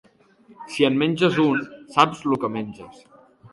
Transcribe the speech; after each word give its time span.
Si 0.75 0.87
en 0.87 0.97
menges 1.01 1.37
un 1.45 1.61
saps 1.99 2.25
lo 2.33 2.43
que 2.47 2.53
menges. 2.57 3.07